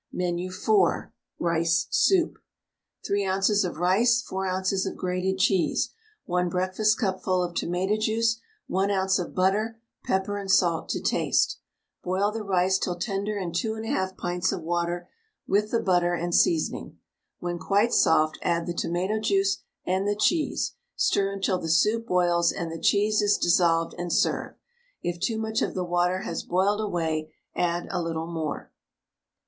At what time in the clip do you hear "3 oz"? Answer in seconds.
3.05-3.63